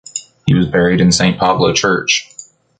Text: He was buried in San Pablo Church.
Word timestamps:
He 0.47 0.55
was 0.55 0.65
buried 0.65 0.99
in 0.99 1.11
San 1.11 1.37
Pablo 1.37 1.73
Church. 1.73 2.33